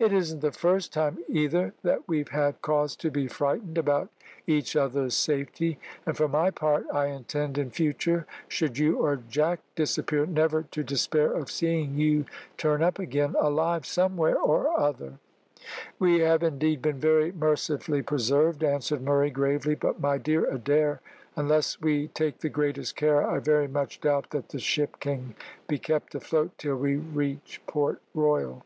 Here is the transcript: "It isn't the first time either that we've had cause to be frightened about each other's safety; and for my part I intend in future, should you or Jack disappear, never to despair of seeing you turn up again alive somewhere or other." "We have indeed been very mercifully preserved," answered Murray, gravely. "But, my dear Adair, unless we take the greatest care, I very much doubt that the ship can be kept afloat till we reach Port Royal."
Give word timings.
"It 0.00 0.12
isn't 0.12 0.42
the 0.42 0.52
first 0.52 0.92
time 0.92 1.18
either 1.28 1.74
that 1.82 2.06
we've 2.06 2.28
had 2.28 2.62
cause 2.62 2.94
to 2.94 3.10
be 3.10 3.26
frightened 3.26 3.76
about 3.78 4.10
each 4.46 4.76
other's 4.76 5.14
safety; 5.16 5.76
and 6.06 6.16
for 6.16 6.28
my 6.28 6.52
part 6.52 6.86
I 6.92 7.06
intend 7.06 7.58
in 7.58 7.70
future, 7.72 8.24
should 8.46 8.78
you 8.78 8.96
or 8.98 9.16
Jack 9.16 9.58
disappear, 9.74 10.24
never 10.24 10.62
to 10.62 10.84
despair 10.84 11.32
of 11.32 11.50
seeing 11.50 11.96
you 11.96 12.26
turn 12.56 12.80
up 12.80 13.00
again 13.00 13.34
alive 13.40 13.84
somewhere 13.84 14.36
or 14.38 14.68
other." 14.78 15.14
"We 15.98 16.20
have 16.20 16.44
indeed 16.44 16.80
been 16.80 17.00
very 17.00 17.32
mercifully 17.32 18.02
preserved," 18.02 18.62
answered 18.62 19.02
Murray, 19.02 19.30
gravely. 19.30 19.74
"But, 19.74 19.98
my 19.98 20.16
dear 20.16 20.44
Adair, 20.48 21.00
unless 21.34 21.80
we 21.80 22.06
take 22.06 22.38
the 22.38 22.48
greatest 22.48 22.94
care, 22.94 23.28
I 23.28 23.40
very 23.40 23.66
much 23.66 24.00
doubt 24.02 24.30
that 24.30 24.50
the 24.50 24.60
ship 24.60 25.00
can 25.00 25.34
be 25.66 25.76
kept 25.80 26.14
afloat 26.14 26.52
till 26.56 26.76
we 26.76 26.94
reach 26.94 27.60
Port 27.66 28.00
Royal." 28.14 28.62